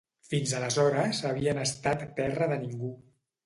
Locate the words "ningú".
2.67-2.95